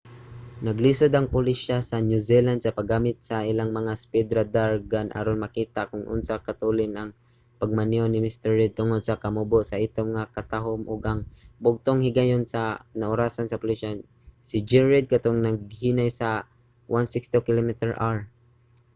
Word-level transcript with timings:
naglisod 0.65 1.11
ang 1.13 1.27
pulisya 1.35 1.77
sa 1.89 1.97
new 2.09 2.21
zealand 2.29 2.59
sa 2.61 2.75
paggamit 2.77 3.17
sa 3.27 3.37
ilang 3.51 3.71
mga 3.79 3.93
speed 4.03 4.27
radar 4.37 4.71
gun 4.91 5.07
aron 5.19 5.39
makita 5.45 5.81
kon 5.89 6.03
unsa 6.15 6.35
katulin 6.47 6.93
ang 6.95 7.09
pagmaneho 7.61 8.05
ni 8.09 8.19
mr 8.25 8.51
reid 8.59 8.73
tungod 8.79 9.01
sa 9.03 9.19
kamubo 9.23 9.59
sa 9.65 9.81
itom 9.85 10.07
nga 10.15 10.29
katahum 10.37 10.81
ug 10.93 11.01
ang 11.11 11.21
bugtong 11.63 12.01
higayon 12.07 12.43
nga 12.51 12.63
naorasan 12.99 13.47
sa 13.49 13.59
pulisya 13.61 13.89
si 14.47 14.57
g. 14.69 14.71
reid 14.91 15.05
katong 15.13 15.39
naghinay 15.45 16.09
siya 16.17 16.31
sa 16.99 17.01
160km/h 17.01 18.13